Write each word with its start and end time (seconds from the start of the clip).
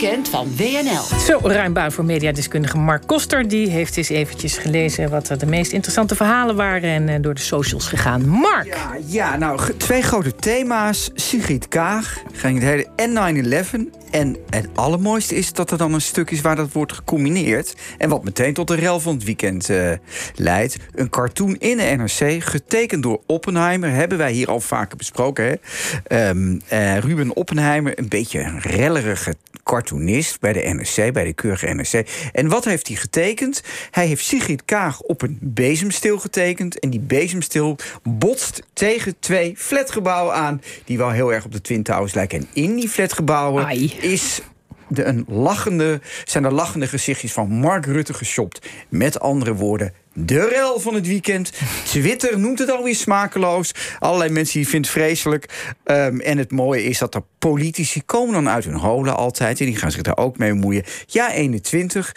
weekend 0.00 0.28
van 0.28 0.56
WNL. 0.56 1.18
Zo, 1.18 1.38
ruim 1.42 1.72
baan 1.72 1.92
voor 1.92 2.04
mediadeskundige 2.04 2.78
Mark 2.78 3.06
Koster. 3.06 3.48
Die 3.48 3.68
heeft 3.68 3.96
eens 3.96 4.08
eventjes 4.08 4.58
gelezen 4.58 5.10
wat 5.10 5.34
de 5.38 5.46
meest 5.46 5.72
interessante 5.72 6.16
verhalen 6.16 6.56
waren... 6.56 6.90
en 6.90 7.08
eh, 7.08 7.16
door 7.20 7.34
de 7.34 7.40
socials 7.40 7.88
gegaan. 7.88 8.28
Mark! 8.28 8.66
Ja, 8.66 8.98
ja 9.06 9.36
nou, 9.36 9.60
twee 9.76 10.02
grote 10.02 10.34
thema's. 10.34 11.10
Sigrid 11.14 11.68
Kaag, 11.68 12.22
ging 12.32 12.54
het 12.54 12.68
hele 12.68 12.86
en 12.96 13.94
9-11. 13.94 13.98
En 14.10 14.36
het 14.50 14.68
allermooiste 14.74 15.34
is 15.34 15.52
dat 15.52 15.70
er 15.70 15.78
dan 15.78 15.94
een 15.94 16.00
stuk 16.00 16.30
is 16.30 16.40
waar 16.40 16.56
dat 16.56 16.72
wordt 16.72 16.92
gecombineerd. 16.92 17.74
En 17.98 18.08
wat 18.08 18.24
meteen 18.24 18.54
tot 18.54 18.68
de 18.68 18.74
rel 18.74 19.00
van 19.00 19.14
het 19.14 19.24
weekend 19.24 19.70
uh, 19.70 19.92
leidt. 20.34 20.76
Een 20.94 21.08
cartoon 21.08 21.56
in 21.58 21.76
de 21.76 21.82
NRC, 21.82 22.44
getekend 22.44 23.02
door 23.02 23.20
Oppenheimer. 23.26 23.90
Hebben 23.90 24.18
wij 24.18 24.32
hier 24.32 24.48
al 24.48 24.60
vaker 24.60 24.96
besproken. 24.96 25.44
Hè? 25.44 26.28
Um, 26.28 26.60
uh, 26.72 26.98
Ruben 26.98 27.36
Oppenheimer, 27.36 27.98
een 27.98 28.08
beetje 28.08 28.40
een 28.40 28.60
rellerige 28.60 29.34
cartoonist 29.68 30.40
bij 30.40 30.52
de 30.52 30.60
NRC, 30.60 31.12
bij 31.12 31.24
de 31.24 31.32
keurige 31.32 31.66
NRC. 31.66 32.08
En 32.32 32.48
wat 32.48 32.64
heeft 32.64 32.86
hij 32.88 32.96
getekend? 32.96 33.62
Hij 33.90 34.06
heeft 34.06 34.24
Sigrid 34.24 34.64
Kaag 34.64 35.00
op 35.00 35.22
een 35.22 35.38
bezemstil 35.40 36.18
getekend. 36.18 36.78
En 36.78 36.90
die 36.90 37.00
bezemstil 37.00 37.76
botst 38.02 38.62
tegen 38.72 39.18
twee 39.18 39.56
flatgebouwen 39.56 40.34
aan... 40.34 40.62
die 40.84 40.98
wel 40.98 41.10
heel 41.10 41.32
erg 41.32 41.44
op 41.44 41.52
de 41.52 41.60
Twin 41.60 41.82
Towers 41.82 42.14
lijken. 42.14 42.38
En 42.38 42.46
in 42.52 42.76
die 42.76 42.88
flatgebouwen 42.88 43.64
Ai. 43.64 43.92
is 44.00 44.40
de, 44.88 45.04
een 45.04 45.24
lachende, 45.28 46.00
zijn 46.24 46.44
er 46.44 46.52
lachende 46.52 46.86
gezichtjes 46.86 47.32
van 47.32 47.50
Mark 47.50 47.86
Rutte 47.86 48.14
geshopt. 48.14 48.68
Met 48.88 49.20
andere 49.20 49.54
woorden, 49.54 49.92
de 50.18 50.48
rel 50.48 50.80
van 50.80 50.94
het 50.94 51.06
weekend. 51.06 51.52
Twitter 51.84 52.38
noemt 52.38 52.58
het 52.58 52.70
alweer 52.70 52.94
smakeloos. 52.94 53.72
Allerlei 53.98 54.30
mensen 54.30 54.58
die 54.58 54.68
vinden 54.68 54.90
het 54.90 55.00
vreselijk. 55.00 55.74
Um, 55.84 56.20
en 56.20 56.38
het 56.38 56.50
mooie 56.50 56.84
is 56.84 56.98
dat 56.98 57.14
er 57.14 57.22
politici 57.38 58.02
komen 58.02 58.34
dan 58.34 58.48
uit 58.48 58.64
hun 58.64 58.74
holen 58.74 59.16
altijd. 59.16 59.60
En 59.60 59.66
die 59.66 59.76
gaan 59.76 59.90
zich 59.90 60.02
daar 60.02 60.16
ook 60.16 60.38
mee 60.38 60.52
bemoeien. 60.52 60.84
Ja, 61.06 61.32
21. 61.32 62.14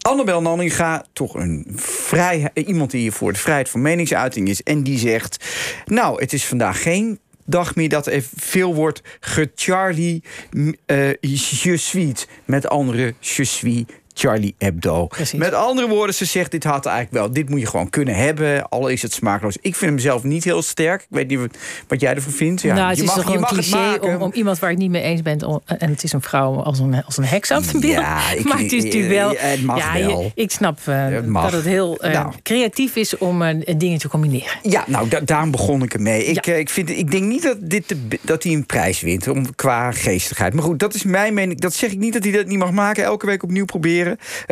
Annabel 0.00 0.42
Nanninga, 0.42 1.04
toch 1.12 1.34
een 1.34 1.66
vrij, 1.76 2.50
iemand 2.54 2.90
die 2.90 3.00
hier 3.00 3.12
voor 3.12 3.32
de 3.32 3.38
vrijheid 3.38 3.68
van 3.68 3.82
meningsuiting 3.82 4.48
is. 4.48 4.62
En 4.62 4.82
die 4.82 4.98
zegt: 4.98 5.44
Nou, 5.86 6.20
het 6.20 6.32
is 6.32 6.44
vandaag 6.44 6.82
geen 6.82 7.18
dag 7.44 7.74
meer 7.74 7.88
dat 7.88 8.06
er 8.06 8.24
veel 8.36 8.74
wordt 8.74 9.02
gecharlie 9.20 10.22
uh, 10.52 11.12
je 11.20 11.76
suis. 11.76 12.26
Met 12.44 12.68
andere 12.68 13.14
je 13.20 13.44
suis 13.44 13.84
Charlie 14.18 14.54
Hebdo. 14.58 15.08
Met 15.36 15.52
andere 15.52 15.88
woorden, 15.88 16.14
ze 16.14 16.24
zegt: 16.24 16.50
dit 16.50 16.64
had 16.64 16.86
eigenlijk 16.86 17.16
wel, 17.16 17.32
dit 17.32 17.48
moet 17.48 17.60
je 17.60 17.66
gewoon 17.66 17.90
kunnen 17.90 18.14
hebben, 18.14 18.68
al 18.68 18.88
is 18.88 19.02
het 19.02 19.12
smaakloos. 19.12 19.56
Ik 19.60 19.74
vind 19.74 19.90
hem 19.90 20.00
zelf 20.00 20.22
niet 20.22 20.44
heel 20.44 20.62
sterk. 20.62 21.00
Ik 21.00 21.06
weet 21.10 21.28
niet 21.28 21.40
wat 21.88 22.00
jij 22.00 22.14
ervan 22.14 22.32
vindt. 22.32 22.62
Ja, 22.62 22.74
nou, 22.74 22.88
het 22.88 22.96
je 22.96 23.02
is 23.02 23.08
mag, 23.08 23.24
toch 23.24 23.32
je 23.32 23.38
mag 23.38 23.50
cliché 23.50 23.98
om, 24.00 24.22
om, 24.22 24.32
iemand 24.32 24.58
waar 24.58 24.70
ik 24.70 24.76
niet 24.76 24.90
mee 24.90 25.02
eens 25.02 25.22
ben, 25.22 25.44
om, 25.44 25.60
en 25.64 25.90
het 25.90 26.02
is 26.02 26.12
een 26.12 26.22
vrouw 26.22 26.62
als 26.62 26.78
een, 26.78 27.04
als 27.04 27.16
een 27.16 27.24
heks 27.24 27.50
af 27.50 27.66
te 27.66 27.78
beelden. 27.78 28.00
Ja, 28.00 28.32
ik, 28.32 28.44
maar 28.48 28.58
het 28.58 28.72
is 28.72 28.84
natuurlijk 28.84 29.12
wel. 29.12 29.34
Het 29.36 29.62
mag 29.62 29.78
ja, 29.78 30.06
wel. 30.06 30.22
Je, 30.22 30.30
ik 30.34 30.50
snap 30.50 30.78
uh, 30.88 31.08
het 31.08 31.32
dat 31.32 31.52
het 31.52 31.64
heel 31.64 32.04
uh, 32.04 32.12
nou. 32.12 32.32
creatief 32.42 32.96
is 32.96 33.18
om 33.18 33.42
uh, 33.42 33.60
dingen 33.76 33.98
te 33.98 34.08
combineren. 34.08 34.58
Ja, 34.62 34.84
nou, 34.86 35.08
da 35.08 35.20
daarom 35.20 35.50
begon 35.50 35.82
ik 35.82 35.94
ermee. 35.94 36.24
Ik, 36.24 36.44
ja. 36.44 36.52
ik, 36.52 36.70
vind, 36.70 36.90
ik 36.90 37.10
denk 37.10 37.24
niet 37.24 37.42
dat, 37.42 37.56
dit 37.60 37.88
de, 37.88 38.18
dat 38.22 38.42
hij 38.42 38.52
een 38.52 38.66
prijs 38.66 39.00
wint 39.00 39.28
om, 39.28 39.54
qua 39.54 39.92
geestigheid. 39.92 40.54
Maar 40.54 40.62
goed, 40.62 40.78
dat 40.78 40.94
is 40.94 41.02
mijn 41.02 41.34
mening. 41.34 41.60
Dat 41.60 41.74
zeg 41.74 41.90
ik 41.90 41.98
niet 41.98 42.12
dat 42.12 42.22
hij 42.22 42.32
dat 42.32 42.46
niet 42.46 42.58
mag 42.58 42.70
maken. 42.70 43.04
Elke 43.04 43.26
week 43.26 43.42
opnieuw 43.42 43.64
proberen. 43.64 44.07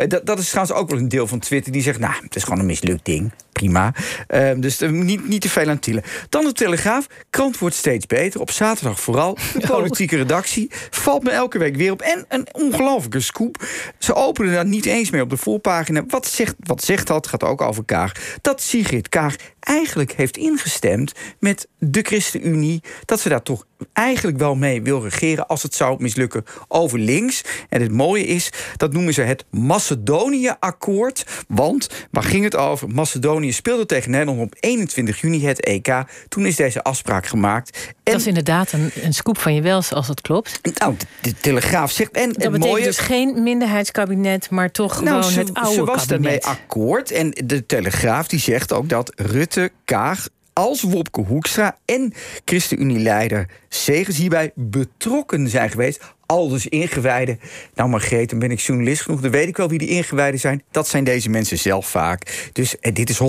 Dat, 0.07 0.25
dat 0.25 0.39
is 0.39 0.49
trouwens 0.49 0.77
ook 0.77 0.89
wel 0.89 0.99
een 0.99 1.07
deel 1.07 1.27
van 1.27 1.39
Twitter 1.39 1.71
die 1.71 1.81
zegt... 1.81 1.99
nou, 1.99 2.13
het 2.23 2.35
is 2.35 2.43
gewoon 2.43 2.59
een 2.59 2.65
mislukt 2.65 3.05
ding. 3.05 3.31
Prima. 3.57 3.93
Uh, 4.29 4.51
dus 4.57 4.81
uh, 4.81 4.89
niet, 4.89 5.27
niet 5.27 5.41
te 5.41 5.49
veel 5.49 5.69
aan 5.69 5.79
tielen. 5.79 6.03
Dan 6.29 6.43
de 6.43 6.51
Telegraaf. 6.51 7.07
Krant 7.29 7.57
wordt 7.57 7.75
steeds 7.75 8.05
beter. 8.05 8.41
Op 8.41 8.51
zaterdag 8.51 8.99
vooral. 8.99 9.37
De 9.59 9.67
politieke 9.67 10.17
redactie 10.17 10.71
valt 10.89 11.23
me 11.23 11.29
elke 11.29 11.57
week 11.57 11.75
weer 11.75 11.91
op. 11.91 12.01
En 12.01 12.25
een 12.29 12.47
ongelofelijke 12.51 13.19
scoop. 13.19 13.65
Ze 13.99 14.13
openen 14.13 14.53
daar 14.53 14.65
niet 14.65 14.85
eens 14.85 15.09
meer 15.09 15.21
op 15.21 15.29
de 15.29 15.37
voorpagina. 15.37 16.03
Wat 16.07 16.27
zegt, 16.27 16.55
wat 16.59 16.83
zegt 16.83 17.07
dat? 17.07 17.27
Gaat 17.27 17.43
ook 17.43 17.61
over 17.61 17.85
Kaag. 17.85 18.11
Dat 18.41 18.61
Sigrid 18.61 19.09
Kaag 19.09 19.35
eigenlijk 19.59 20.11
heeft 20.11 20.37
ingestemd 20.37 21.11
met 21.39 21.67
de 21.79 22.01
ChristenUnie... 22.01 22.83
dat 23.05 23.19
ze 23.19 23.29
daar 23.29 23.43
toch 23.43 23.65
eigenlijk 23.93 24.37
wel 24.37 24.55
mee 24.55 24.81
wil 24.81 25.03
regeren... 25.03 25.47
als 25.47 25.63
het 25.63 25.75
zou 25.75 26.01
mislukken 26.01 26.43
over 26.67 26.99
links. 26.99 27.43
En 27.69 27.81
het 27.81 27.91
mooie 27.91 28.25
is, 28.25 28.49
dat 28.77 28.93
noemen 28.93 29.13
ze 29.13 29.21
het 29.21 29.45
Macedonië-akkoord. 29.51 31.25
Want, 31.47 31.89
waar 32.11 32.23
ging 32.23 32.43
het 32.43 32.55
over? 32.55 32.89
Macedonië 32.89 33.46
speelde 33.51 33.85
tegen 33.85 34.11
Nederland 34.11 34.39
op 34.39 34.55
21 34.59 35.21
juni 35.21 35.45
het 35.45 35.63
EK. 35.63 36.03
Toen 36.29 36.45
is 36.45 36.55
deze 36.55 36.83
afspraak 36.83 37.25
gemaakt. 37.25 37.77
En 37.87 37.93
dat 38.03 38.15
is 38.21 38.27
inderdaad 38.27 38.71
een, 38.71 38.91
een 39.01 39.13
scoop 39.13 39.37
van 39.37 39.53
je 39.53 39.61
wels, 39.61 39.93
als 39.93 40.07
dat 40.07 40.21
klopt. 40.21 40.59
Nou, 40.79 40.95
de, 40.97 41.05
de 41.21 41.33
Telegraaf 41.41 41.91
zegt... 41.91 42.11
En 42.11 42.27
dat 42.27 42.27
het 42.27 42.51
betekent 42.51 42.71
mooie, 42.71 42.83
dus 42.83 42.97
geen 42.97 43.43
minderheidskabinet... 43.43 44.49
maar 44.49 44.71
toch 44.71 45.01
nou, 45.01 45.07
gewoon 45.07 45.31
ze, 45.31 45.39
het 45.39 45.53
oude 45.53 45.73
ze 45.73 45.83
was 45.83 46.07
daarmee 46.07 46.45
akkoord. 46.45 47.11
En 47.11 47.29
de 47.45 47.65
Telegraaf 47.65 48.27
die 48.27 48.39
zegt 48.39 48.73
ook 48.73 48.89
dat 48.89 49.11
Rutte, 49.15 49.71
Kaag 49.85 50.27
als 50.57 50.81
Wopke 50.81 51.21
Hoekstra 51.21 51.77
en 51.85 52.13
ChristenUnie-leider 52.45 53.49
Segers 53.69 54.17
hierbij 54.17 54.51
betrokken 54.55 55.49
zijn 55.49 55.69
geweest. 55.69 56.15
Al 56.27 56.47
dus 56.49 56.67
ingewijden. 56.67 57.39
Nou, 57.75 57.89
Margreet, 57.89 58.29
dan 58.29 58.39
ben 58.39 58.51
ik 58.51 58.59
journalist 58.59 59.01
genoeg. 59.01 59.21
Dan 59.21 59.31
weet 59.31 59.47
ik 59.47 59.57
wel 59.57 59.69
wie 59.69 59.79
die 59.79 59.87
ingewijden 59.87 60.39
zijn. 60.39 60.63
Dat 60.71 60.87
zijn 60.87 61.03
deze 61.03 61.29
mensen 61.29 61.57
zelf 61.57 61.87
vaak. 61.87 62.49
Dus 62.53 62.79
en 62.79 62.93
dit 62.93 63.09
is 63.09 63.19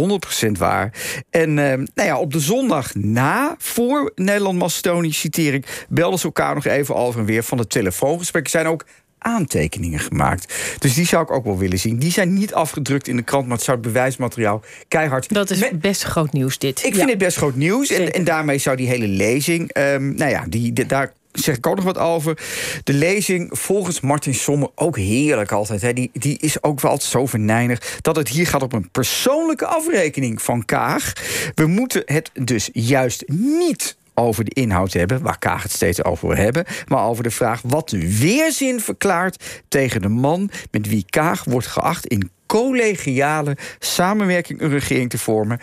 100% 0.47 0.51
waar. 0.59 0.93
En 1.31 1.59
eh, 1.59 1.77
nou 1.95 2.09
ja, 2.09 2.19
op 2.19 2.33
de 2.33 2.41
zondag 2.41 2.95
na, 2.95 3.55
voor 3.59 4.13
Nederland-Macedonië, 4.15 5.13
citeer 5.13 5.55
ik, 5.55 5.87
belden 5.89 6.19
ze 6.19 6.25
elkaar 6.25 6.55
nog 6.55 6.65
even 6.65 6.95
over 6.95 7.21
en 7.21 7.27
weer 7.27 7.43
van 7.43 7.59
het 7.59 7.71
telefoongesprek. 7.71 8.49
zijn 8.49 8.67
ook 8.67 8.85
aantekeningen 9.19 9.99
gemaakt. 9.99 10.55
Dus 10.79 10.95
die 10.95 11.07
zou 11.07 11.23
ik 11.23 11.31
ook 11.31 11.45
wel 11.45 11.59
willen 11.59 11.79
zien. 11.79 11.99
Die 11.99 12.13
zijn 12.13 12.35
niet 12.35 12.55
afgedrukt 12.55 13.09
in 13.09 13.17
de 13.17 13.23
krant, 13.23 13.47
maar 13.47 13.57
het 13.57 13.65
zou 13.65 13.77
het 13.79 13.87
bewijsmateriaal 13.87 14.63
keihard... 14.89 15.35
Dat 15.35 15.51
is 15.51 15.65
best 15.75 16.03
groot 16.03 16.33
nieuws, 16.33 16.59
dit. 16.59 16.85
Ik 16.85 16.95
vind 16.95 17.09
het 17.09 17.19
best 17.19 17.37
groot 17.37 17.55
nieuws. 17.55 17.91
En, 17.91 18.13
en, 18.13 18.25
daarmee 18.25 18.59
zou 18.59 18.77
die 18.77 18.89
hele 18.89 19.07
lezing... 19.07 19.77
Um, 19.77 20.15
nou 20.15 20.31
ja, 20.31 20.45
die, 20.49 20.73
die, 20.73 20.87
daar 20.87 21.13
zeg 21.41 21.57
ik 21.57 21.67
ook 21.67 21.77
nog 21.77 21.85
wat 21.85 21.99
over. 21.99 22.39
De 22.85 22.93
lezing 22.93 23.49
volgens 23.59 24.01
Martin 24.01 24.35
Sommer 24.35 24.69
ook 24.75 24.97
heerlijk 24.97 25.53
altijd. 25.53 25.83
Hè. 25.83 25.93
Die, 25.93 26.11
die 26.13 26.39
is 26.39 26.63
ook 26.63 26.81
wel 26.81 26.91
altijd 26.91 27.11
zo 27.11 27.27
venijnig... 27.27 27.99
dat 28.01 28.17
het 28.17 28.29
hier 28.29 28.47
gaat 28.47 28.63
op 28.63 28.73
een 28.73 28.91
persoonlijke 28.91 29.67
afrekening 29.67 30.43
van 30.43 30.65
Kaag. 30.65 31.13
We 31.55 31.67
moeten 31.67 32.03
het 32.07 32.31
dus 32.35 32.69
juist 32.73 33.25
niet 33.29 33.97
over 34.15 34.45
de 34.45 34.55
inhoud 34.55 34.93
hebben, 34.93 35.23
waar 35.23 35.39
Kaag 35.39 35.63
het 35.63 35.73
steeds 35.73 36.05
over 36.05 36.37
hebben, 36.37 36.65
maar 36.87 37.05
over 37.05 37.23
de 37.23 37.31
vraag 37.31 37.61
wat 37.65 37.89
de 37.89 38.19
weerzin 38.19 38.81
verklaart 38.81 39.63
tegen 39.69 40.03
de 40.03 40.09
man 40.09 40.51
met 40.71 40.89
wie 40.89 41.05
Kaag 41.11 41.45
wordt 41.45 41.67
geacht 41.67 42.07
in 42.07 42.31
collegiale 42.47 43.57
samenwerking 43.79 44.61
een 44.61 44.71
regering 44.71 45.11
te 45.11 45.19
vormen. 45.19 45.61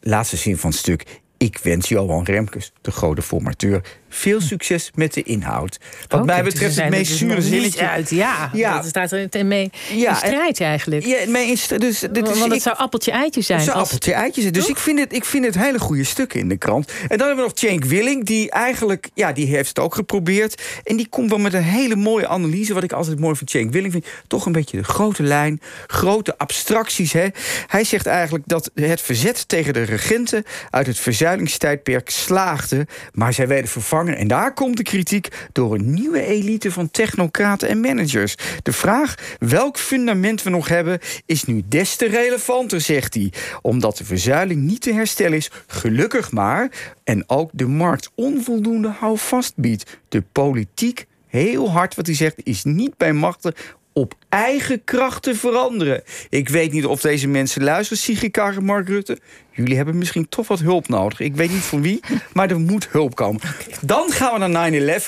Laatste 0.00 0.36
zin 0.36 0.56
van 0.56 0.70
het 0.70 0.78
stuk. 0.78 1.04
Ik 1.36 1.58
wens 1.62 1.88
Johan 1.88 2.24
Remkes, 2.24 2.72
de 2.80 2.90
grote 2.90 3.22
formateur, 3.22 3.82
veel 4.16 4.40
succes 4.40 4.90
met 4.94 5.14
de 5.14 5.22
inhoud. 5.22 5.78
Wat 6.08 6.24
mij 6.26 6.42
dus 6.42 6.52
betreft 6.52 6.74
we 6.74 6.80
het 6.82 6.90
meest 6.90 7.08
dus 7.10 7.18
zure 7.18 7.42
zinnetje. 7.42 7.88
uit. 7.88 8.10
Ja, 8.10 8.50
Ja. 8.52 8.76
dat 8.76 8.86
staat 8.86 9.12
er 9.12 9.46
mee 9.46 9.70
Ja, 9.94 10.10
in 10.10 10.16
strijd 10.16 10.60
eigenlijk. 10.60 11.06
Ja, 11.06 11.16
mee 11.28 11.48
in 11.48 11.56
st- 11.56 11.80
dus, 11.80 12.00
dit 12.00 12.28
is, 12.28 12.38
Want 12.38 12.52
het 12.52 12.62
zou 12.62 12.76
appeltje-eitje 12.76 13.40
zijn. 13.40 13.58
Het 13.58 13.66
zou 13.66 13.78
als- 13.78 13.86
appeltje 13.92 14.12
eitje 14.12 14.40
zijn. 14.40 14.52
Dus 14.52 14.66
Toch? 14.66 14.76
ik 14.76 14.82
vind, 14.82 14.98
het, 14.98 15.12
ik 15.12 15.24
vind 15.24 15.44
het 15.44 15.58
hele 15.58 15.78
goede 15.78 16.04
stukken 16.04 16.40
in 16.40 16.48
de 16.48 16.56
krant. 16.56 16.88
En 17.08 17.18
dan 17.18 17.26
hebben 17.26 17.36
we 17.36 17.42
nog 17.42 17.52
Cenk 17.54 17.84
Willing, 17.84 18.24
die 18.24 18.50
eigenlijk, 18.50 19.08
ja, 19.14 19.32
die 19.32 19.46
heeft 19.46 19.68
het 19.68 19.78
ook 19.78 19.94
geprobeerd. 19.94 20.62
En 20.84 20.96
die 20.96 21.06
komt 21.08 21.30
wel 21.30 21.38
met 21.38 21.54
een 21.54 21.62
hele 21.62 21.96
mooie 21.96 22.28
analyse. 22.28 22.74
Wat 22.74 22.82
ik 22.82 22.92
altijd 22.92 23.18
mooi 23.20 23.36
van 23.36 23.48
Cenk 23.48 23.72
Willing 23.72 23.92
vind. 23.92 24.06
Toch 24.26 24.46
een 24.46 24.52
beetje 24.52 24.76
de 24.76 24.84
grote 24.84 25.22
lijn, 25.22 25.60
grote 25.86 26.38
abstracties. 26.38 27.12
Hè. 27.12 27.26
Hij 27.66 27.84
zegt 27.84 28.06
eigenlijk 28.06 28.44
dat 28.46 28.70
het 28.74 29.00
verzet 29.00 29.48
tegen 29.48 29.72
de 29.72 29.82
regenten 29.82 30.44
uit 30.70 30.86
het 30.86 30.98
verzuilingstijdperk 30.98 32.10
slaagde. 32.10 32.86
Maar 33.12 33.32
zij 33.32 33.46
werden 33.48 33.70
vervangen. 33.70 34.05
En 34.14 34.28
daar 34.28 34.54
komt 34.54 34.76
de 34.76 34.82
kritiek 34.82 35.28
door 35.52 35.74
een 35.74 35.94
nieuwe 35.94 36.22
elite 36.22 36.72
van 36.72 36.90
technocraten 36.90 37.68
en 37.68 37.80
managers. 37.80 38.34
De 38.62 38.72
vraag 38.72 39.14
welk 39.38 39.78
fundament 39.78 40.42
we 40.42 40.50
nog 40.50 40.68
hebben 40.68 40.98
is 41.26 41.44
nu 41.44 41.62
des 41.68 41.96
te 41.96 42.06
relevanter, 42.06 42.80
zegt 42.80 43.14
hij. 43.14 43.32
Omdat 43.62 43.96
de 43.96 44.04
verzuiling 44.04 44.62
niet 44.62 44.80
te 44.80 44.92
herstellen 44.92 45.36
is, 45.36 45.50
gelukkig 45.66 46.32
maar. 46.32 46.70
En 47.04 47.24
ook 47.26 47.50
de 47.52 47.66
markt 47.66 48.10
onvoldoende 48.14 48.88
houvast 48.88 49.52
biedt. 49.56 49.98
De 50.08 50.22
politiek, 50.32 51.06
heel 51.26 51.70
hard 51.70 51.94
wat 51.94 52.06
hij 52.06 52.14
zegt, 52.14 52.40
is 52.42 52.64
niet 52.64 52.96
bij 52.96 53.12
machten 53.12 53.54
op 53.96 54.14
eigen 54.28 54.84
kracht 54.84 55.22
te 55.22 55.34
veranderen. 55.34 56.02
Ik 56.28 56.48
weet 56.48 56.72
niet 56.72 56.86
of 56.86 57.00
deze 57.00 57.28
mensen 57.28 57.62
luisteren, 57.62 58.54
en 58.54 58.64
Mark 58.64 58.88
Rutte. 58.88 59.18
jullie 59.50 59.76
hebben 59.76 59.98
misschien 59.98 60.28
toch 60.28 60.48
wat 60.48 60.60
hulp 60.60 60.88
nodig. 60.88 61.20
Ik 61.20 61.36
weet 61.36 61.50
niet 61.50 61.62
van 61.62 61.82
wie, 61.82 62.00
maar 62.32 62.50
er 62.50 62.60
moet 62.60 62.88
hulp 62.90 63.14
komen. 63.14 63.40
Dan 63.80 64.10
gaan 64.10 64.40
we 64.40 64.46
naar 64.46 65.00
9-11. 65.00 65.04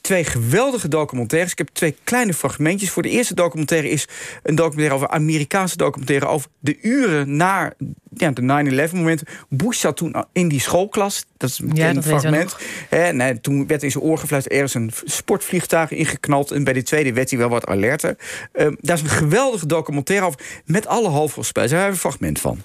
Twee 0.00 0.24
geweldige 0.24 0.88
documentaires. 0.88 1.52
Ik 1.52 1.58
heb 1.58 1.68
twee 1.72 1.96
kleine 2.04 2.34
fragmentjes. 2.34 2.90
Voor 2.90 3.02
de 3.02 3.08
eerste 3.08 3.34
documentaire 3.34 3.88
is 3.88 4.08
een 4.42 4.54
documentaire 4.54 4.94
over 4.94 5.08
Amerikaanse 5.08 5.76
documentaire 5.76 6.26
over 6.26 6.50
de 6.58 6.78
uren 6.80 7.36
na 7.36 7.72
ja, 8.16 8.30
de 8.30 8.88
9-11 8.88 8.94
moment. 8.94 9.22
Bush 9.48 9.80
zat 9.80 9.96
toen 9.96 10.14
in 10.32 10.48
die 10.48 10.60
schoolklas. 10.60 11.24
Dat 11.36 11.50
is 11.50 11.58
een 11.58 11.68
bekend 11.68 12.04
fragment. 12.04 12.56
En 12.90 13.16
nee, 13.16 13.40
toen 13.40 13.66
werd 13.66 13.82
in 13.82 13.90
zijn 13.90 14.04
oor 14.04 14.18
gefluisterd 14.18 14.54
ergens 14.54 14.74
een 14.74 14.92
sportvliegtuig 15.04 15.90
ingeknald. 15.90 16.50
En 16.50 16.64
bij 16.64 16.72
de 16.72 16.82
tweede 16.82 17.12
werd 17.12 17.30
hij 17.30 17.38
wel 17.38 17.48
wat 17.48 17.66
alerter. 17.66 18.16
Uh, 18.52 18.66
daar 18.80 18.96
is 18.96 19.02
een 19.02 19.08
geweldige 19.08 19.66
documentaire 19.66 20.26
over 20.26 20.40
met 20.64 20.86
alle 20.86 21.08
hoofdrolspelers. 21.08 21.70
Daar 21.70 21.80
hebben 21.80 21.98
we 21.98 22.04
een 22.04 22.12
fragment 22.12 22.40
van. 22.40 22.62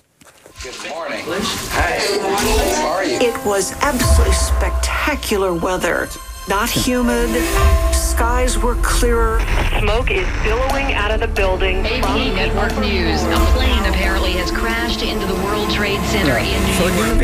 Good 0.57 0.93
morning. 0.95 1.23
Hi. 1.25 1.97
How 2.81 2.91
are 2.91 3.09
you? 3.09 3.19
It 3.19 3.43
was 3.43 3.71
absolutely 3.79 4.33
spectacular 4.33 5.59
weather. 5.59 6.07
Not 6.47 6.69
humid. 6.69 7.29
Skies 7.91 8.57
were 8.57 8.75
clearer. 8.81 9.41
Smoke 9.79 10.11
is 10.13 10.27
billowing 10.43 10.93
out 10.93 11.11
of 11.11 11.19
the 11.19 11.27
building. 11.27 11.85
AP 11.85 12.33
Network 12.33 12.77
News. 12.79 13.23
A 13.23 13.37
plane 13.53 13.85
apparently 13.85 14.31
has 14.33 14.51
crashed 14.51 15.01
into 15.01 15.25
the 15.25 15.35
World 15.43 15.69
Trade 15.71 15.99
Center 16.09 16.37
in 16.37 16.45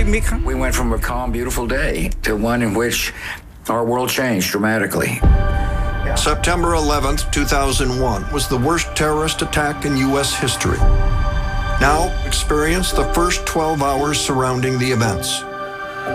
New 0.10 0.22
York. 0.22 0.46
We 0.46 0.56
went 0.56 0.76
from 0.76 0.94
a 0.94 0.98
calm, 0.98 1.32
beautiful 1.32 1.68
day 1.68 2.10
to 2.22 2.36
one 2.36 2.62
in 2.62 2.74
which 2.74 3.14
our 3.70 3.84
world 3.84 4.10
changed 4.10 4.52
dramatically. 4.52 5.20
September 6.16 6.74
11, 6.74 7.18
2001 7.32 8.32
was 8.32 8.48
the 8.48 8.58
worst 8.58 8.96
terrorist 8.96 9.42
attack 9.42 9.86
in 9.86 9.98
U.S. 9.98 10.34
history. 10.36 10.80
Now 11.80 12.12
experience 12.26 12.92
the 12.92 13.04
first 13.14 13.46
12 13.46 13.82
hours 13.82 14.20
surrounding 14.20 14.80
the 14.80 14.92
events 14.92 15.44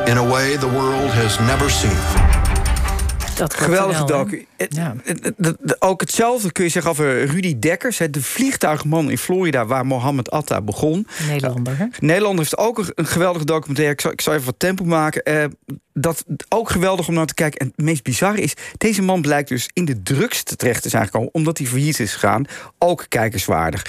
in 0.08 0.18
a 0.18 0.24
way 0.24 0.56
the 0.56 0.68
world 0.68 1.10
has 1.10 1.38
never 1.40 1.70
seen. 1.70 1.96
Dat 3.36 3.54
Geweldige 3.54 4.04
docu. 4.04 4.46
Ja. 4.68 4.94
Ook 5.78 6.00
hetzelfde 6.00 6.52
kun 6.52 6.64
je 6.64 6.70
zeggen 6.70 6.90
over 6.90 7.24
Rudy 7.26 7.58
Dekkers, 7.58 7.96
de 7.96 8.22
vliegtuigman 8.22 9.10
in 9.10 9.18
Florida 9.18 9.66
waar 9.66 9.86
Mohammed 9.86 10.30
Atta 10.30 10.60
begon. 10.60 11.06
Nederlander. 11.28 11.78
Hè? 11.78 11.86
Nederlander 11.98 12.38
heeft 12.38 12.58
ook 12.58 12.92
een 12.94 13.06
geweldige 13.06 13.44
documentaire. 13.44 13.92
Ik 13.92 14.00
zal, 14.00 14.12
ik 14.12 14.20
zal 14.20 14.32
even 14.32 14.46
wat 14.46 14.58
tempo 14.58 14.84
maken. 14.84 15.32
Uh, 15.32 15.44
dat 15.94 16.24
ook 16.48 16.70
geweldig 16.70 17.08
om 17.08 17.14
naar 17.14 17.26
te 17.26 17.34
kijken. 17.34 17.60
En 17.60 17.66
het 17.66 17.84
meest 17.84 18.02
bizarre 18.02 18.40
is, 18.40 18.54
deze 18.76 19.02
man 19.02 19.22
blijkt 19.22 19.48
dus 19.48 19.68
in 19.72 19.84
de 19.84 20.02
drukste 20.02 20.56
terecht 20.56 20.82
te 20.82 20.88
zijn 20.88 21.04
gekomen, 21.04 21.28
omdat 21.32 21.58
hij 21.58 21.66
failliet 21.66 22.00
is 22.00 22.12
gegaan. 22.12 22.44
Ook 22.78 23.06
kijkerswaardig. 23.08 23.86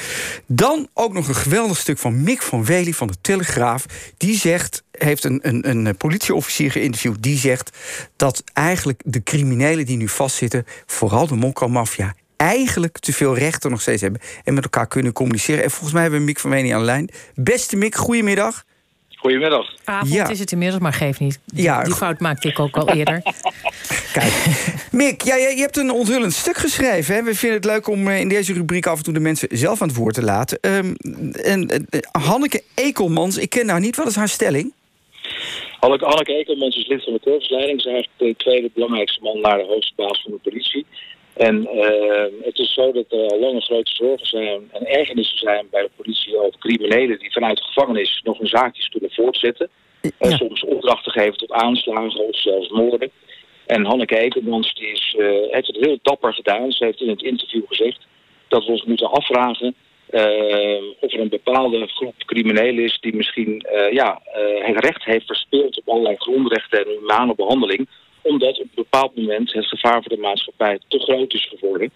Dan 0.47 0.87
ook 0.93 1.13
nog 1.13 1.27
een 1.27 1.35
geweldig 1.35 1.77
stuk 1.77 1.97
van 1.97 2.23
Mick 2.23 2.41
van 2.41 2.65
Wely 2.65 2.93
van 2.93 3.07
de 3.07 3.15
Telegraaf. 3.21 3.85
Die 4.17 4.37
zegt, 4.37 4.83
heeft 4.91 5.23
een, 5.23 5.39
een, 5.41 5.85
een 5.85 5.97
politieofficier 5.97 6.71
geïnterviewd, 6.71 7.23
die 7.23 7.37
zegt 7.37 7.77
dat 8.15 8.43
eigenlijk 8.53 9.01
de 9.05 9.23
criminelen 9.23 9.85
die 9.85 9.97
nu 9.97 10.07
vastzitten, 10.07 10.62
vooral 10.85 11.27
de 11.27 11.35
Mokka-maffia, 11.35 12.13
eigenlijk 12.37 12.99
te 12.99 13.13
veel 13.13 13.37
rechten 13.37 13.69
nog 13.69 13.81
steeds 13.81 14.01
hebben 14.01 14.21
en 14.43 14.53
met 14.53 14.63
elkaar 14.63 14.87
kunnen 14.87 15.13
communiceren. 15.13 15.63
En 15.63 15.69
volgens 15.69 15.91
mij 15.91 16.01
hebben 16.01 16.19
we 16.19 16.25
Mick 16.25 16.39
van 16.39 16.49
Wely 16.49 16.73
aan 16.73 16.79
de 16.79 16.85
lijn. 16.85 17.09
Beste 17.35 17.75
Mick, 17.75 17.95
goedemiddag. 17.95 18.63
Goedemiddag. 19.23 19.65
Avond 19.83 20.13
ja. 20.13 20.29
is 20.29 20.39
het 20.39 20.51
inmiddels, 20.51 20.81
maar 20.81 20.93
geef 20.93 21.19
niet. 21.19 21.39
Die, 21.45 21.63
ja. 21.63 21.83
die 21.83 21.93
fout 21.93 22.19
maakte 22.19 22.47
ik 22.47 22.59
ook 22.59 22.77
al 22.77 22.89
eerder. 22.89 23.21
Kijk, 24.13 24.33
Mick, 24.91 25.21
ja, 25.21 25.35
je 25.35 25.55
hebt 25.59 25.77
een 25.77 25.91
onthullend 25.91 26.33
stuk 26.33 26.57
geschreven. 26.57 27.15
Hè? 27.15 27.23
We 27.23 27.35
vinden 27.35 27.57
het 27.57 27.65
leuk 27.65 27.87
om 27.87 28.07
eh, 28.07 28.19
in 28.19 28.29
deze 28.29 28.53
rubriek 28.53 28.85
af 28.85 28.97
en 28.97 29.03
toe 29.03 29.13
de 29.13 29.19
mensen 29.19 29.47
zelf 29.51 29.81
aan 29.81 29.87
het 29.87 29.97
woord 29.97 30.13
te 30.13 30.23
laten. 30.23 30.57
Um, 30.61 30.95
en, 31.31 31.71
uh, 31.71 32.01
Hanneke 32.11 32.63
Ekelmans, 32.73 33.37
ik 33.37 33.49
ken 33.49 33.69
haar 33.69 33.79
niet. 33.79 33.95
Wat 33.95 34.07
is 34.07 34.15
haar 34.15 34.29
stelling? 34.29 34.73
Hanneke 35.83 36.35
Ekelmans 36.35 36.77
is 36.77 36.87
lid 36.87 37.03
van 37.03 37.13
de 37.13 37.19
korpsleiding. 37.19 37.81
Ze 37.81 37.87
is 37.87 37.93
eigenlijk 37.93 38.37
de 38.37 38.43
tweede 38.43 38.69
belangrijkste 38.73 39.21
man 39.21 39.39
naar 39.41 39.57
de 39.57 39.63
hoogste 39.63 39.93
baas 39.95 40.21
van 40.21 40.31
de 40.31 40.37
politie. 40.37 40.85
En 41.33 41.67
uh, 41.75 42.45
het 42.45 42.57
is 42.59 42.73
zo 42.73 42.91
dat 42.91 43.05
er 43.09 43.27
al 43.27 43.39
lange 43.39 43.61
grote 43.61 43.91
zorgen 43.93 44.27
zijn 44.27 44.69
en 44.71 44.85
ergernissen 44.85 45.37
zijn 45.37 45.67
bij 45.71 45.81
de 45.81 45.89
politie 45.95 46.37
over 46.37 46.59
criminelen 46.59 47.19
die 47.19 47.31
vanuit 47.31 47.57
de 47.57 47.63
gevangenis 47.63 48.21
nog 48.23 48.37
hun 48.37 48.47
zaakjes 48.47 48.89
kunnen 48.89 49.11
voortzetten. 49.11 49.69
En 50.17 50.31
soms 50.31 50.63
opdrachten 50.63 51.11
geven 51.11 51.37
tot 51.37 51.51
aanslagen 51.51 52.27
of 52.27 52.39
zelfs 52.39 52.69
moorden. 52.69 53.11
En 53.65 53.85
Hanneke 53.85 54.17
Ekelmans 54.17 54.73
die 54.73 54.87
is, 54.87 55.15
uh, 55.17 55.27
heeft 55.51 55.67
het 55.67 55.85
heel 55.85 55.99
dapper 56.01 56.33
gedaan. 56.33 56.71
Ze 56.71 56.85
heeft 56.85 57.01
in 57.01 57.09
het 57.09 57.21
interview 57.21 57.63
gezegd 57.67 58.07
dat 58.47 58.65
we 58.65 58.71
ons 58.71 58.83
moeten 58.83 59.11
afvragen 59.11 59.75
of 60.99 61.13
er 61.13 61.19
een 61.19 61.29
bepaalde 61.29 61.87
groep 61.87 62.13
criminelen 62.25 62.83
is 62.83 62.97
die 62.99 63.15
misschien 63.15 63.65
ja, 63.91 64.21
het 64.59 64.83
recht 64.83 65.03
heeft 65.03 65.25
verspeeld 65.25 65.77
op 65.77 65.89
allerlei 65.89 66.15
grondrechten 66.17 66.79
en 66.79 66.97
humane 66.99 67.35
behandeling 67.35 67.87
omdat 68.23 68.59
op 68.59 68.63
een 68.63 68.71
bepaald 68.75 69.15
moment 69.15 69.53
het 69.53 69.65
gevaar 69.65 70.01
voor 70.01 70.15
de 70.15 70.21
maatschappij 70.21 70.79
te 70.87 70.99
groot 70.99 71.33
is 71.33 71.53
geworden. 71.55 71.91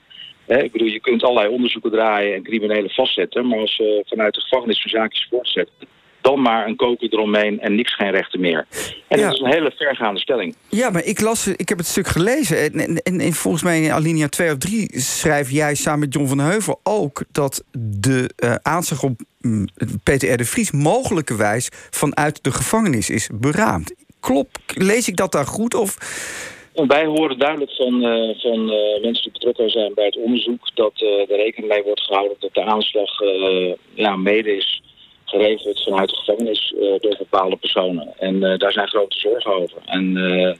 ik 0.48 0.72
bedoel, 0.72 0.88
je 0.88 1.00
kunt 1.00 1.24
allerlei 1.24 1.54
onderzoeken 1.54 1.92
draaien 1.92 2.36
en 2.36 2.44
criminelen 2.44 2.90
vastzetten, 2.90 3.48
maar 3.48 3.60
als 3.60 3.76
ze 3.76 4.04
vanuit 4.06 4.34
de 4.34 4.42
gevangenis 4.42 4.84
hun 4.84 4.92
zaakjes 4.92 5.28
voortzetten, 5.30 5.88
dan 6.28 6.42
maar 6.42 6.68
een 6.68 6.76
koker 6.76 7.14
eromheen 7.14 7.60
en 7.60 7.76
niks 7.76 7.96
geen 7.96 8.12
rechten 8.12 8.40
meer. 8.40 8.66
En 9.08 9.22
dat 9.22 9.34
is 9.34 9.40
een 9.40 9.52
hele 9.52 9.72
vergaande 9.76 10.20
stelling. 10.20 10.56
Ja, 10.70 10.90
maar 10.90 11.04
ik 11.04 11.22
las, 11.22 11.48
ik 11.48 11.70
heb 11.70 11.78
het 11.78 11.88
stuk 11.88 12.08
gelezen. 12.08 12.58
En, 12.58 13.02
en, 13.04 13.20
en 13.20 13.34
volgens 13.34 13.64
mij 13.64 13.82
in 13.82 13.92
alinea 13.92 14.28
2 14.28 14.52
of 14.52 14.58
3 14.58 15.00
schrijf 15.00 15.52
jij 15.52 15.76
samen 15.76 16.00
met 16.00 16.14
John 16.14 16.28
van 16.28 16.40
Heuvel 16.40 16.80
ook 16.84 17.24
dat 17.32 17.64
de 18.02 18.30
uh, 18.44 18.56
aanslag 18.62 19.04
op 19.04 19.20
mm, 19.42 19.68
Peter 20.04 20.34
R. 20.34 20.38
de 20.38 20.46
Vries 20.46 20.72
mogelijkerwijs 20.72 21.70
vanuit 21.90 22.44
de 22.44 22.52
gevangenis 22.52 23.10
is 23.10 23.30
beraamd 23.34 23.96
klopt, 24.20 24.60
lees 24.78 25.08
ik 25.08 25.16
dat 25.16 25.32
daar 25.32 25.46
goed? 25.46 25.74
Of... 25.74 25.98
Wij 26.88 27.06
horen 27.06 27.40
duidelijk 27.40 27.72
van, 27.72 27.94
uh, 27.94 28.40
van 28.40 28.60
uh, 28.74 29.02
mensen 29.02 29.24
die 29.24 29.32
betrokken 29.32 29.70
zijn 29.70 29.94
bij 29.94 30.06
het 30.06 30.18
onderzoek 30.18 30.70
dat 30.74 30.92
er 31.02 31.26
rekening 31.28 31.72
mee 31.72 31.84
wordt 31.84 32.02
gehouden 32.02 32.38
dat 32.40 32.54
de 32.54 32.64
aanslag 32.64 33.10
ja, 33.94 34.16
mede 34.16 34.56
is 34.56 34.82
geregeld 35.30 35.84
vanuit 35.84 36.10
de 36.10 36.16
gevangenis 36.16 36.74
door 37.00 37.16
bepaalde 37.18 37.56
personen. 37.56 38.14
En 38.18 38.40
daar 38.40 38.72
zijn 38.72 38.88
grote 38.88 39.20
zorgen 39.20 39.56
over. 39.56 39.78
En 39.86 40.14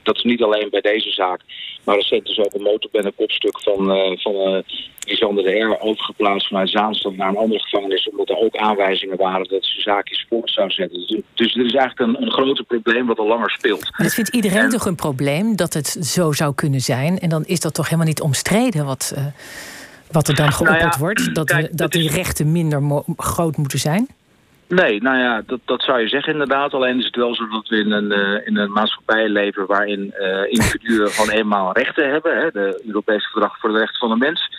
dat 0.04 0.16
is 0.16 0.24
niet 0.24 0.44
alleen 0.44 0.70
bij 0.70 0.82
deze 0.82 1.12
zaak, 1.12 1.42
maar 1.84 1.96
recent 1.96 2.30
is 2.30 2.40
ook 2.40 2.54
een 2.54 2.62
motorbende 2.62 3.12
kopstuk 3.12 3.62
van, 3.62 3.86
van 4.18 4.64
Lisander 5.08 5.44
de 5.44 5.60
R 5.60 5.80
overgeplaatst 5.80 6.48
vanuit 6.48 6.70
Zaanstad 6.70 7.16
naar 7.16 7.30
een 7.30 7.38
andere 7.38 7.60
gevangenis. 7.60 8.10
Omdat 8.10 8.30
er 8.30 8.38
ook 8.38 8.56
aanwijzingen 8.56 9.18
waren 9.18 9.48
dat 9.48 9.66
ze 9.66 9.82
zaakjes 9.82 10.26
voort 10.30 10.52
zou 10.52 10.70
zetten. 10.70 11.00
Dus, 11.08 11.22
dus 11.34 11.56
er 11.56 11.66
is 11.66 11.74
eigenlijk 11.74 12.00
een, 12.00 12.22
een 12.22 12.32
groter 12.32 12.64
probleem 12.64 13.06
wat 13.06 13.20
al 13.20 13.28
langer 13.28 13.50
speelt. 13.50 13.82
Maar 13.82 14.04
dat 14.04 14.14
vindt 14.14 14.34
iedereen 14.34 14.70
toch 14.70 14.86
een 14.86 14.96
probleem 14.96 15.56
dat 15.56 15.74
het 15.74 15.88
zo 15.88 16.32
zou 16.32 16.56
kunnen 16.56 16.82
zijn. 16.82 17.20
En 17.20 17.30
dan 17.30 17.46
is 17.46 17.60
dat 17.60 17.74
toch 17.74 17.86
helemaal 17.86 18.08
niet 18.08 18.22
omstreden 18.22 18.86
wat, 18.86 19.16
wat 20.12 20.28
er 20.28 20.36
dan 20.36 20.46
nou 20.46 20.66
geopperd 20.66 20.98
wordt. 20.98 21.36
Dat, 21.36 21.52
we, 21.52 21.70
dat 21.72 21.92
die 21.92 22.10
rechten 22.10 22.52
minder 22.52 23.04
groot 23.18 23.58
moeten 23.58 23.80
zijn. 23.80 24.08
Nee, 24.68 25.02
nou 25.02 25.18
ja, 25.18 25.42
dat, 25.46 25.60
dat 25.66 25.84
zou 25.84 26.00
je 26.00 26.08
zeggen 26.08 26.34
inderdaad. 26.34 26.74
Alleen 26.74 27.00
is 27.00 27.06
het 27.06 27.16
wel 27.16 27.36
zo 27.36 27.48
dat 27.48 27.68
we 27.68 27.78
in 27.78 27.92
een, 27.92 28.12
uh, 28.12 28.48
in 28.48 28.58
een 28.58 28.72
maatschappij 28.72 29.30
leven 29.30 29.66
waarin 29.66 30.14
uh, 30.20 30.52
individuen 30.52 31.10
gewoon 31.10 31.30
eenmaal 31.30 31.72
rechten 31.72 32.10
hebben. 32.10 32.38
Hè, 32.38 32.52
de 32.52 32.82
Europese 32.86 33.30
Verdrag 33.30 33.60
voor 33.60 33.72
de 33.72 33.78
Rechten 33.78 34.00
van 34.00 34.10
de 34.10 34.26
Mens. 34.26 34.50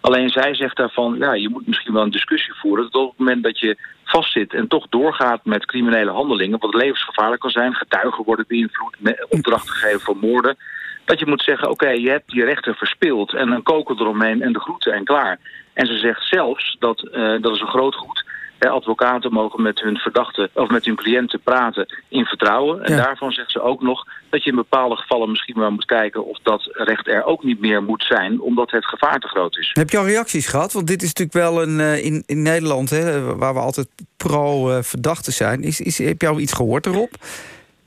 Alleen 0.00 0.28
zij 0.30 0.54
zegt 0.54 0.76
daarvan, 0.76 1.16
ja, 1.18 1.34
je 1.34 1.48
moet 1.48 1.66
misschien 1.66 1.92
wel 1.92 2.02
een 2.02 2.10
discussie 2.10 2.54
voeren. 2.54 2.84
Dat 2.84 3.02
op 3.02 3.08
het 3.08 3.18
moment 3.18 3.42
dat 3.42 3.58
je 3.58 3.76
vastzit 4.04 4.54
en 4.54 4.68
toch 4.68 4.86
doorgaat 4.88 5.44
met 5.44 5.66
criminele 5.66 6.10
handelingen, 6.10 6.58
wat 6.58 6.74
levensgevaarlijk 6.74 7.40
kan 7.40 7.50
zijn, 7.50 7.74
getuigen 7.74 8.24
worden 8.24 8.44
beïnvloed, 8.48 8.96
opdrachten 9.28 9.74
geven 9.74 10.00
voor 10.00 10.16
moorden. 10.16 10.56
Dat 11.04 11.18
je 11.18 11.26
moet 11.26 11.42
zeggen, 11.42 11.70
oké, 11.70 11.88
je 11.88 12.08
hebt 12.08 12.32
je 12.32 12.44
rechten 12.44 12.74
verspeeld 12.74 13.34
en 13.34 13.50
een 13.50 13.62
koken 13.62 14.00
eromheen 14.00 14.42
en 14.42 14.52
de 14.52 14.60
groeten 14.60 14.92
en 14.92 15.04
klaar. 15.04 15.38
En 15.72 15.86
ze 15.86 15.98
zegt 15.98 16.28
zelfs, 16.28 16.76
dat, 16.78 17.08
uh, 17.12 17.42
dat 17.42 17.54
is 17.54 17.60
een 17.60 17.66
groot 17.66 17.94
goed, 17.94 18.24
advocaten 18.68 19.32
mogen 19.32 19.62
met 19.62 19.80
hun 19.80 19.96
verdachten 19.96 20.50
of 20.54 20.70
met 20.70 20.84
hun 20.84 20.96
cliënten 20.96 21.40
praten 21.40 21.86
in 22.08 22.24
vertrouwen. 22.24 22.84
En 22.84 22.96
daarvan 22.96 23.32
zegt 23.32 23.50
ze 23.50 23.60
ook 23.60 23.82
nog 23.82 24.06
dat 24.30 24.44
je 24.44 24.50
in 24.50 24.56
bepaalde 24.56 24.96
gevallen 24.96 25.30
misschien 25.30 25.58
wel 25.58 25.70
moet 25.70 25.84
kijken 25.84 26.24
of 26.24 26.38
dat 26.42 26.68
recht 26.72 27.08
er 27.08 27.24
ook 27.24 27.44
niet 27.44 27.60
meer 27.60 27.82
moet 27.82 28.04
zijn, 28.08 28.40
omdat 28.40 28.70
het 28.70 28.86
gevaar 28.86 29.18
te 29.18 29.28
groot 29.28 29.56
is. 29.56 29.70
Heb 29.72 29.90
je 29.90 29.98
al 29.98 30.06
reacties 30.06 30.46
gehad? 30.46 30.72
Want 30.72 30.86
dit 30.86 31.02
is 31.02 31.12
natuurlijk 31.12 31.36
wel 31.36 31.62
een 31.62 31.78
uh, 31.78 32.04
in, 32.04 32.22
in 32.26 32.42
Nederland, 32.42 32.90
hè, 32.90 33.34
waar 33.36 33.54
we 33.54 33.60
altijd 33.60 33.88
pro-verdachten 34.16 35.32
zijn. 35.32 35.62
Is, 35.62 35.80
is, 35.80 35.98
heb 35.98 36.20
je 36.20 36.28
al 36.28 36.40
iets 36.40 36.52
gehoord 36.52 36.86
erop? 36.86 37.10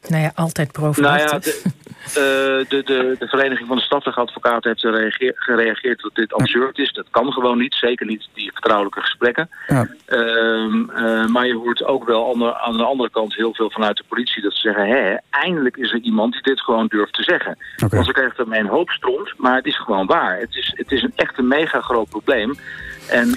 Nou 0.07 0.21
ja, 0.21 0.31
altijd 0.35 0.71
pro 0.71 0.93
nou 0.95 1.17
ja, 1.17 1.39
de, 2.13 2.59
uh, 2.61 2.69
de, 2.69 2.83
de, 2.83 3.15
de 3.19 3.27
Vereniging 3.27 3.67
van 3.67 3.77
de 3.77 3.83
Stadsrechtadvocaten 3.83 4.69
heeft 4.69 5.33
gereageerd 5.35 6.01
dat 6.01 6.15
dit 6.15 6.33
absurd 6.33 6.77
is. 6.77 6.91
Dat 6.91 7.07
kan 7.11 7.31
gewoon 7.31 7.57
niet, 7.57 7.73
zeker 7.73 8.05
niet 8.05 8.27
die 8.33 8.51
vertrouwelijke 8.51 9.01
gesprekken. 9.01 9.49
Ja. 9.67 9.87
Uh, 10.07 10.73
uh, 10.97 11.27
maar 11.27 11.47
je 11.47 11.55
hoort 11.55 11.83
ook 11.83 12.05
wel 12.05 12.31
ander, 12.31 12.53
aan 12.53 12.77
de 12.77 12.83
andere 12.83 13.09
kant 13.09 13.35
heel 13.35 13.53
veel 13.53 13.69
vanuit 13.69 13.97
de 13.97 14.03
politie 14.07 14.41
dat 14.41 14.53
ze 14.53 14.59
zeggen... 14.59 14.87
hé, 14.87 15.15
eindelijk 15.29 15.77
is 15.77 15.91
er 15.91 15.99
iemand 15.99 16.33
die 16.33 16.41
dit 16.41 16.61
gewoon 16.61 16.87
durft 16.87 17.13
te 17.13 17.23
zeggen. 17.23 17.57
Okay. 17.75 17.89
Want 17.89 18.05
ze 18.05 18.13
krijgen 18.13 18.37
ermee 18.37 18.59
een 18.59 18.67
hoop 18.67 18.89
stront, 18.89 19.33
maar 19.37 19.55
het 19.55 19.65
is 19.65 19.77
gewoon 19.77 20.05
waar. 20.05 20.39
Het 20.39 20.55
is, 20.55 20.73
het 20.75 20.91
is 20.91 21.03
een 21.03 21.13
echt 21.15 21.37
een 21.37 21.47
mega 21.47 21.81
groot 21.81 22.09
probleem. 22.09 22.55
En, 23.07 23.29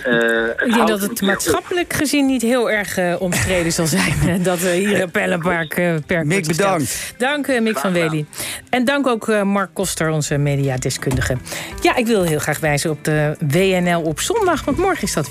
ik 0.66 0.74
denk 0.74 0.88
dat 0.88 1.00
het 1.00 1.20
maatschappelijk 1.20 1.92
gezien 1.92 2.26
niet 2.26 2.42
heel 2.42 2.70
erg 2.70 3.18
omstreden 3.18 3.72
zal 3.72 3.86
zijn... 3.86 4.42
dat 4.42 4.60
we 4.60 4.70
hier 4.70 5.02
een 5.02 5.10
Pellenpark 5.10 5.74
per 6.06 6.26
Mick, 6.26 6.46
bedankt. 6.46 7.14
Dank, 7.16 7.60
Mick 7.60 7.78
van 7.78 7.92
Wely. 7.92 8.26
En 8.70 8.84
dank 8.84 9.06
ook 9.06 9.42
Mark 9.44 9.70
Koster, 9.72 10.10
onze 10.10 10.36
mediadeskundige. 10.36 11.36
Ja, 11.82 11.96
ik 11.96 12.06
wil 12.06 12.22
heel 12.22 12.38
graag 12.38 12.60
wijzen 12.60 12.90
op 12.90 13.04
de 13.04 13.36
WNL 13.48 14.00
op 14.00 14.20
zondag, 14.20 14.64
want 14.64 14.78
morgen 14.78 15.02
is 15.02 15.12
dat 15.12 15.24
weer 15.24 15.26